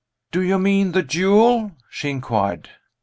"Do 0.31 0.41
you 0.41 0.57
mean 0.57 0.93
the 0.93 1.03
duel?" 1.03 1.75
she 1.91 2.09
inquired. 2.09 2.71